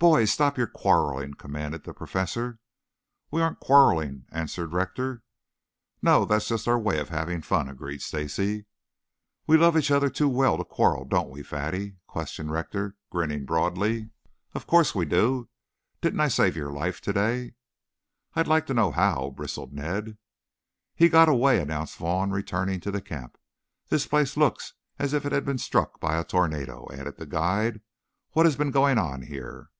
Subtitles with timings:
[0.00, 2.60] "Boys, stop your quarreling," commanded the Professor.
[3.32, 5.24] "We aren't quarreling," answered Rector.
[6.00, 8.66] "No, that's just our way of having fun," agreed Stacy.
[9.48, 14.10] "We love each other too well to quarrel, don't we, Fatty?" questioned Rector, grinning broadly.
[14.54, 15.48] "Of course we do.
[16.00, 17.54] Didn't I save your life today?"
[18.34, 20.16] "I'd like to know how," bristled Ned.
[20.94, 23.36] "He got away," announced Vaughn, returning to camp.
[23.88, 27.80] "This place looks as if it had been struck by a tornado," added the guide.
[28.30, 29.70] "What has been going on here?"